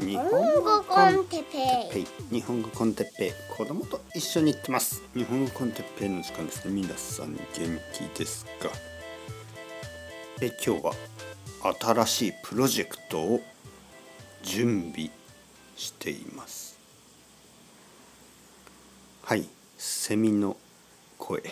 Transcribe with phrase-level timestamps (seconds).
[0.00, 0.28] 日本
[0.62, 1.44] 語コンテッ
[1.92, 2.06] ペイ。
[2.30, 3.32] 日本語コンテッペイ。
[3.54, 5.02] 子供と一緒に行ってます。
[5.14, 6.72] 日本語コンテッペイの時間ですね。
[6.72, 7.40] 皆さん元
[7.92, 8.70] 気ですか？
[10.40, 10.94] え今日は
[11.78, 13.40] 新しいプロジェクトを
[14.42, 15.10] 準備
[15.76, 16.78] しています。
[19.24, 19.46] はい。
[19.76, 20.56] セミの
[21.18, 21.42] 声。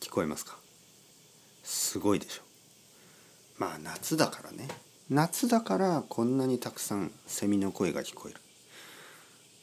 [0.00, 0.56] 聞こえますか？
[1.62, 2.42] すごいでしょ。
[3.58, 4.68] まあ夏だからね。
[5.08, 8.40] 夏だからこんなにたくさんセミの声が聞こえる。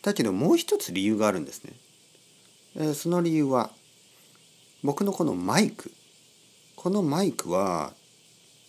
[0.01, 1.73] だけどもう一つ理由があるんですね、
[2.75, 3.71] えー、その理由は
[4.83, 5.91] 僕のこのマイク。
[6.75, 7.93] このマイクは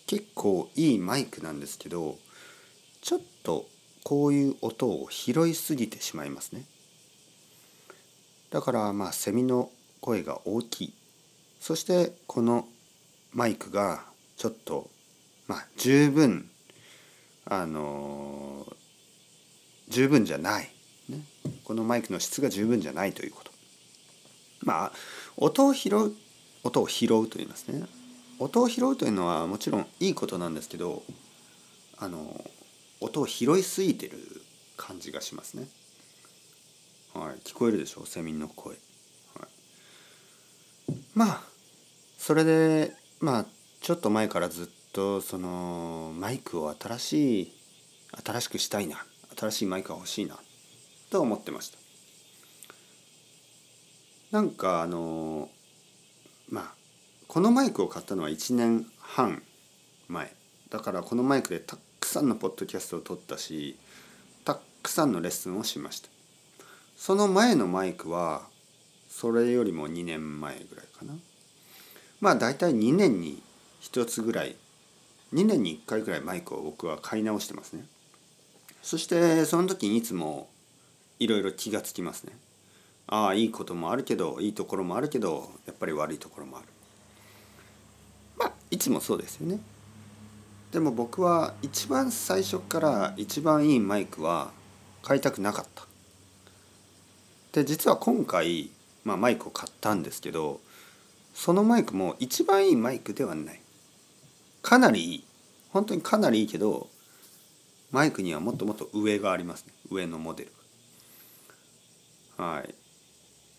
[0.07, 2.17] 結構いいマイクなんですけど
[3.01, 3.67] ちょっと
[4.05, 6.65] こういう音を拾いすぎてしまいますね。
[8.51, 9.71] だからまあセミの
[10.01, 10.93] 声が大きい。
[11.61, 12.67] そしてこの
[13.33, 14.05] マイクが
[14.37, 14.91] ちょっと
[15.49, 16.49] まあ十分
[17.47, 18.67] あの
[19.89, 20.71] 十分じゃない、
[21.09, 21.21] ね、
[21.65, 23.53] このマイクの質が十分じゃないということ。
[24.63, 24.93] まあ
[25.37, 26.15] 音を拾う
[26.63, 27.87] 音を拾うと言いますね。
[28.39, 31.03] 音を拾うというのはもちろんいいことなんですけど
[31.99, 32.45] あの
[33.01, 34.19] 音を拾いすぎてる
[34.77, 35.69] 感じがしますね。
[37.13, 38.07] はい、聞こえるでしょう？
[38.07, 38.75] セミの声、
[39.39, 39.47] は
[40.89, 41.43] い、まあ
[42.19, 43.47] それでまあ
[43.81, 47.53] ちょっと前からずっととそのマイクを新しい
[48.25, 49.05] 新しくしたいな
[49.37, 50.39] 新しいマイクが欲しいな
[51.11, 51.79] と思ってました。
[54.31, 55.51] なんかあの
[56.49, 56.75] まあ
[57.27, 59.43] このマイクを買ったのは1年半
[60.09, 60.33] 前。
[60.71, 63.77] だからこのマイクでたくさんのポッドキャストを撮ったし
[64.45, 66.09] たくさんのレッスンをしました。
[66.97, 68.43] その前のマイクは
[69.09, 71.15] それよりも2年前ぐらいかな。
[72.21, 73.43] まあ大体2年に
[73.83, 74.57] 1つぐらい
[75.35, 77.85] 2年に1回ぐらいマイクを僕は買い直してますね。
[78.83, 80.49] そしてその時にいつも
[81.19, 82.33] いろいろ気がつきますね。
[83.09, 86.69] ああいいこともあるけどいいところもあるけどやっぱり悪いところもある。
[88.39, 89.59] まあいつもそうですよね。
[90.71, 94.53] でも僕は一番最初から一番いいマイクは
[95.03, 95.85] 買いたくなかった。
[97.53, 98.71] で実は今回、
[99.05, 100.61] まあ、マイクを買ったんですけど
[101.35, 103.61] そのマイクも一番いいマイクではない。
[104.63, 105.25] かなりいい
[105.75, 106.89] 本当にかなりいいけど
[107.91, 109.73] マイクにはもっともっと上がありますね。
[109.91, 110.53] 上のモデル
[112.37, 112.75] はい。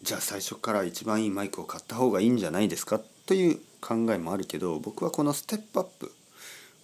[0.01, 2.99] じゃあ最初から一番いいマイクを買った方がいいんじゃないですか？
[3.25, 6.11] という考えもあるけど僕はこのステップアップ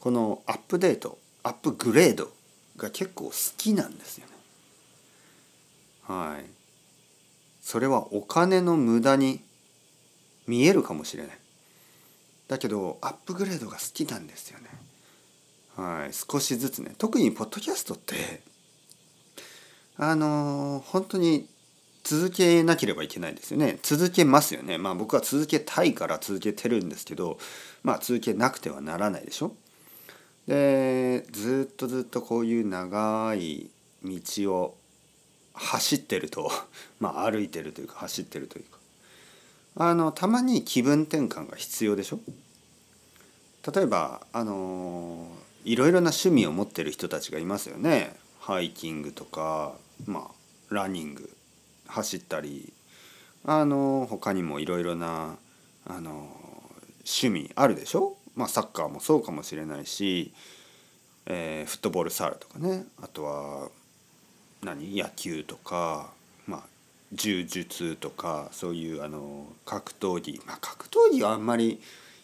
[0.02, 2.30] このアップデートアップグレード
[2.76, 4.34] が結構好きなんですよね。
[6.04, 6.46] はい。
[7.62, 9.42] それはお金の無駄に
[10.46, 11.38] 見えるかもしれない。
[12.50, 14.66] だけどアップグレードが好きなんですよね。
[15.82, 18.42] はい、少しずつね特にポッドキャストって
[19.98, 21.48] あの本当に
[22.04, 23.80] 続けなければいけないですよね。
[23.84, 24.78] 続けますよね。
[24.78, 27.38] まあ僕は続けたいから続けてるんですけど
[27.84, 29.56] まあ続けなくてはならないでしょ。
[30.48, 33.70] でずっとずっとこういう長い
[34.04, 34.78] 道を
[35.54, 36.52] 走ってると
[37.00, 38.78] まあ歩いてるというか走ってるというか。
[39.76, 42.20] あのたまに気分転換が必要でしょ。
[43.74, 45.28] 例えばあの
[45.64, 48.16] いろいろな趣味を持ってる人たちがいますよね。
[48.40, 49.74] ハイキングとか
[50.06, 51.30] まあランニング
[51.88, 52.74] 走ったり
[53.46, 55.36] あの他にもいろいろな
[55.86, 56.30] あの
[57.06, 58.18] 趣味あるでしょ？
[58.36, 60.34] まあサッカーもそうかもしれないし、
[61.26, 62.86] えー、フットボールサールとかね。
[63.02, 63.70] あとは
[64.64, 64.96] 何？
[64.98, 66.12] 野球とか
[66.48, 66.62] まあ
[67.14, 70.42] 柔術とかそういうあの格闘技。
[70.46, 71.82] まあ格闘技はあんまり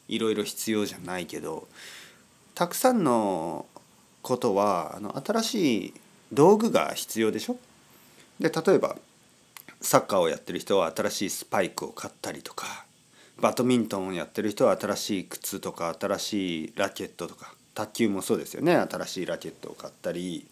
[0.07, 1.67] いろいろ必要じゃないけど
[2.57, 3.67] たくさんの
[4.23, 5.93] ことはあの新しい
[6.33, 7.57] 道具が必要でしょ？
[8.39, 8.97] で例えば
[9.79, 12.87] サッカーをやってる人は新しいスパイクを買ったりとか
[13.39, 18.75] バドミントンをやってる人は新しい靴とか新しいラケットとか卓球もそうですよね。
[18.75, 20.47] 新しいラケットを買ったり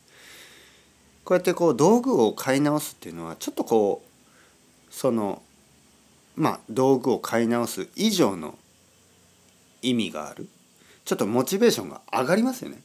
[1.23, 5.41] こうやってこう道具を買い直すっていうのはちょっとこうその
[6.35, 8.59] まあ道具を買い直す以上の
[9.81, 10.47] 意味がある。
[11.05, 12.81] ちょっとモチベーションが上がりますよね。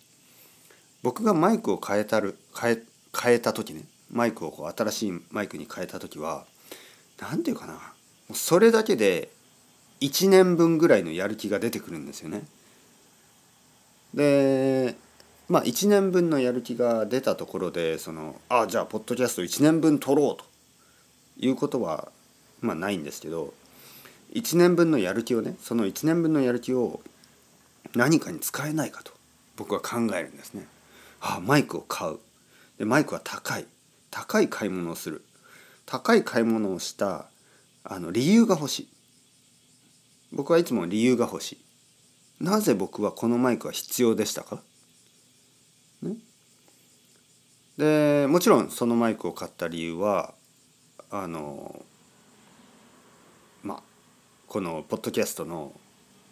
[1.03, 2.83] 僕がマイクを変えたる変え
[3.19, 3.83] 変えた時ね
[4.13, 6.45] マイクをこう新しいマイクに変えた時は
[7.19, 7.79] 何て言うかな
[8.35, 9.31] それだけで
[10.01, 12.43] 1年分ぐらいのやる気が出てくるんですよね。
[14.15, 14.97] で
[15.49, 20.45] まあ1年分のやる気が出たところでそのああじゃあポッドキャスト1年分撮ろうと
[21.39, 22.11] いうことは
[22.61, 23.55] まあないんですけど
[24.33, 27.01] 1年分のやる気をねその1年分のやる気を
[27.95, 29.13] 何かに使えないかと
[29.57, 30.67] 僕は考えるんですね。
[31.21, 32.19] あマイクを買う。
[32.79, 33.67] でマイクは高い。
[34.11, 35.25] 高い買い物をする。
[35.87, 37.27] 高い買い物をした
[37.85, 38.89] あの理由が欲しい。
[40.33, 41.71] 僕はいつも理由が欲しい。
[42.41, 44.63] なぜ僕はこのマイクは必要でしたか、
[46.03, 46.15] ね、
[47.77, 50.33] でもちろんそのマイクを買った理由は
[51.11, 51.85] あの
[53.63, 53.83] まあ
[54.47, 55.73] このポッドキャストの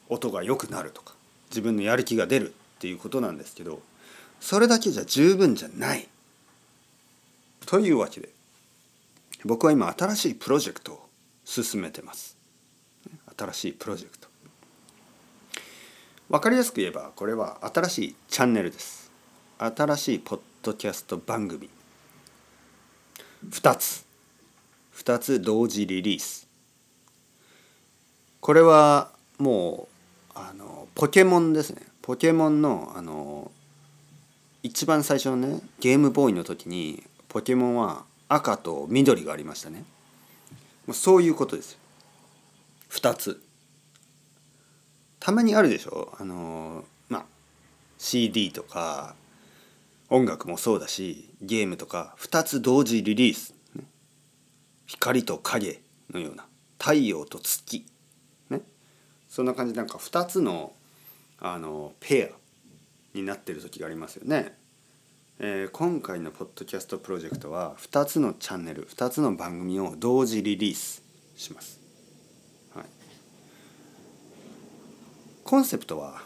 [0.08, 1.14] 音が良くなるとか
[1.50, 3.80] 自分のやる気が出るっていうことなんですけど
[4.40, 6.06] それだけじゃ十分じゃない。
[7.66, 8.28] というわけで
[9.44, 11.08] 僕は今新しいプロジェクトを
[11.44, 12.36] 進めてます。
[13.36, 14.28] 新しいプロジェクト。
[16.28, 19.10] 分かりやすく言えばこれは新しいチャンネルです。
[19.58, 21.68] 新しいポッドキャスト番組。
[23.50, 24.04] 2つ。
[24.96, 26.46] 2つ同時リリース。
[28.40, 29.97] これはもう
[30.38, 31.82] あのポケモンですね。
[32.02, 33.50] ポケモンのあの
[34.62, 39.84] 一番最初のねゲームボーイの時にポケモンは赤と緑がありましたね。
[40.86, 41.78] もうそういうことです。
[42.90, 43.42] 2つ。
[45.20, 46.14] たまにあるでしょ？
[46.18, 47.24] あのまあ
[47.98, 49.14] CD とか
[50.08, 53.54] 音楽もそうだしゲームとか2つ同時リリース、
[54.86, 55.80] 光と影
[56.10, 56.46] のような。
[56.78, 57.84] 太陽と月。
[59.28, 60.72] そんな感じなんか2つの
[61.40, 64.56] あのペアになってる時がありますよね。
[65.38, 71.02] えー、今回のポッドキャストプロジェクトは2つのチャンネル2つの番組を同時リリース
[71.36, 71.78] します。
[72.74, 72.84] はい、
[75.44, 76.22] コンセプトは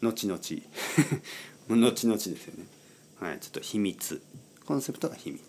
[0.00, 0.40] 後々
[1.68, 2.66] 後々ですよね。
[3.18, 4.22] はい、ちょっと秘密
[4.64, 5.42] コンセプトは秘密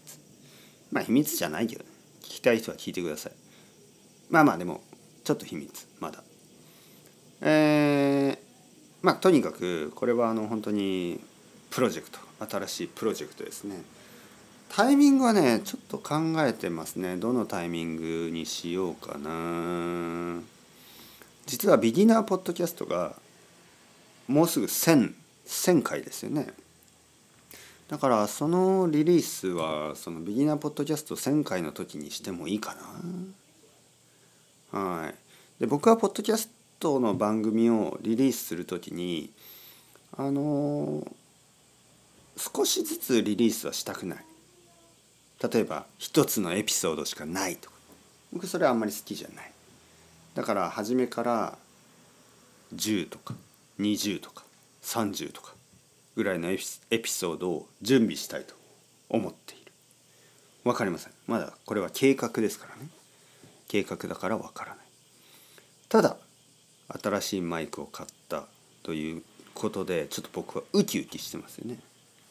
[0.92, 1.90] まあ秘密じゃないけど、ね、
[2.22, 3.34] 聞きたい人は聞いてください
[4.30, 4.84] まあまあでも
[5.32, 6.22] ちょっと秘密まだ。
[7.40, 8.38] えー、
[9.02, 11.22] まあとにかくこれはあの本当に
[11.70, 12.20] プロジェクト
[12.50, 13.82] 新しいプロジェクトですね。
[14.68, 17.16] タイミングはねちょっと考えてますね。
[17.16, 20.42] どのタイミングにしようかな。
[21.46, 23.16] 実はビギナーポッドキャストが
[24.28, 25.14] もうすぐ1000
[25.46, 26.48] 1000回ですよね。
[27.88, 32.82] だからそのリリースはそのビギナーポッドキャスト1000回の時にしてもいいかな。
[34.72, 35.16] はい。
[35.62, 36.50] で僕はポッドキャス
[36.80, 39.30] トの番組をリリースする時に
[40.18, 41.08] あの
[42.36, 44.26] 少しずつリリースはしたくない。
[45.54, 47.76] 例えば一つのエピソードしかないとか。
[48.34, 49.52] 僕それはあんまり好きじゃない。
[50.34, 51.56] だから初めから
[52.74, 53.36] 10とか
[53.80, 54.44] 20とか
[54.82, 55.54] 30とか
[56.16, 56.64] ぐらいのエピ
[57.12, 58.56] ソードを準備したいと
[59.10, 59.72] 思っている。
[60.64, 61.14] 分かりません。
[61.28, 62.90] まだこれは計画ですからね。
[63.68, 64.81] 計画だから分からない。
[65.92, 66.16] ただ
[66.88, 68.46] 新しいマイクを買った
[68.82, 69.24] という
[69.54, 71.80] ことでちょっと僕はウキウキしてますよね。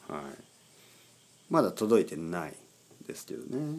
[0.09, 0.21] はい。
[1.51, 2.55] まだ届いてない
[3.07, 3.75] ですけどね。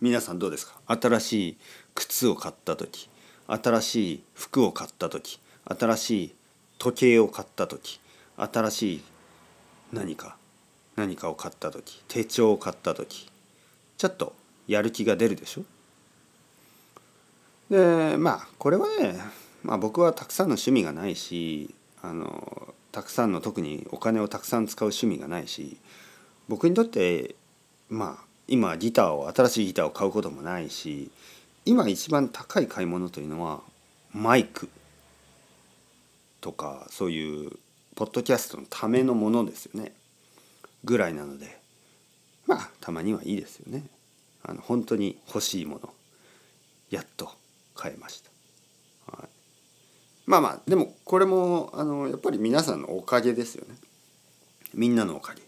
[0.00, 0.80] 皆さんどうですか？
[0.86, 1.56] 新しい
[1.96, 3.10] 靴を買った時
[3.48, 6.34] 新しい服を買った時新しい
[6.78, 7.98] 時計を買った時
[8.36, 9.02] 新しい
[9.92, 10.36] 何か
[10.94, 13.28] 何かを買った時手帳を買った時
[13.98, 14.34] ちょっと
[14.68, 15.62] やる気が出るでしょ？
[17.70, 19.14] でまあこれはね、
[19.62, 21.72] まあ、僕はたくさんの趣味がないし
[22.02, 25.76] あのたくさんの特にお金をたくさん使う趣味がないし
[26.48, 27.36] 僕にとって
[27.88, 31.10] まあ今ギターを新しいギターを買うこともないし
[31.64, 33.60] 今一番高い買い物というのは
[34.12, 34.68] マイク
[36.40, 37.52] とかそういう
[37.94, 39.92] ポッドキャストのためのものですよね。
[40.84, 41.58] ぐらいなので
[42.46, 43.84] まあたまにはいいですよね。
[44.42, 45.90] あの本当に欲しいもの
[46.90, 47.30] やっと。
[47.74, 49.28] 買えました、はい、
[50.26, 53.76] まあまあでもこれもあのやっぱり皆さんのおかげですよね。
[54.72, 55.42] みんなのおかげ、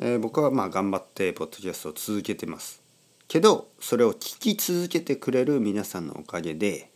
[0.00, 2.82] えー、僕はまあ頑張ってポッドキャストを続けてます。
[3.28, 6.90] けどそれを聞き続けてくれる皆さんのおかげで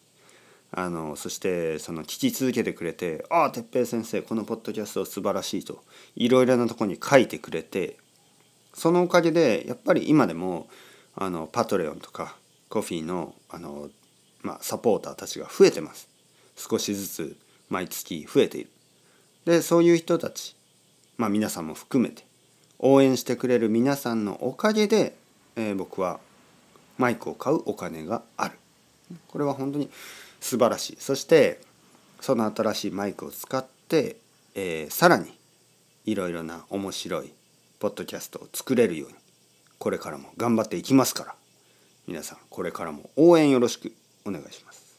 [0.71, 5.83] あのそしてその聞き続けてくれて「ああ哲平先生このポッドキャスト素晴らしい」と
[6.15, 7.97] いろいろなとこに書いてくれて
[8.75, 10.69] そのおかげでやっぱり今でも
[11.15, 12.37] あのパトレオンとか
[12.69, 13.89] コフィーのあの、
[14.47, 16.09] まあ、サポーターたちが増えてます。
[16.57, 17.37] 少しずつ
[17.69, 18.71] 毎月増えている。
[19.45, 20.55] でそういう人たち、
[21.19, 22.25] まあ、皆さんも含めて
[22.79, 25.17] 応援してくれる皆さんのおかげで、
[25.57, 26.21] えー、僕は
[26.97, 28.57] マイクを買うお金がある。
[29.27, 29.91] これは本当に
[30.41, 30.97] 素晴らしい。
[31.01, 31.61] そして
[32.21, 34.17] その新しいマイクを使って、
[34.55, 35.37] えー、さらに
[36.05, 37.33] いろいろな面白い
[37.81, 39.17] ポッドキャストを作れるように
[39.81, 41.35] これからも頑張っていきますから
[42.07, 43.93] 皆さんこれからも応援よろしく。
[44.27, 44.99] お願いします。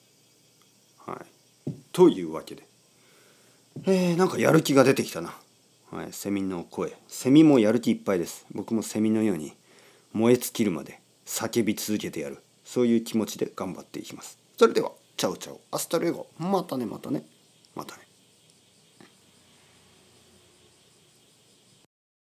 [1.05, 1.22] は
[1.67, 2.63] い、というわけで、
[3.86, 5.36] えー、なんかやる気が出てきたな。
[5.91, 6.93] はい、セミの声。
[7.07, 8.46] セミもやる気いっぱいです。
[8.53, 9.53] 僕もセミのように
[10.13, 12.39] 燃え尽きるまで叫び続けてやる。
[12.65, 14.38] そういう気持ちで頑張っていきます。
[14.57, 15.62] それではチャオチャオ。
[15.72, 16.27] hasta luego。
[16.38, 17.24] またねまたね。
[17.75, 18.07] またね。